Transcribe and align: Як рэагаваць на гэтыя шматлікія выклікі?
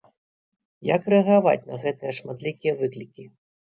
Як 0.95 1.01
рэагаваць 1.13 1.63
на 1.69 1.77
гэтыя 1.85 2.17
шматлікія 2.21 2.73
выклікі? 2.81 3.23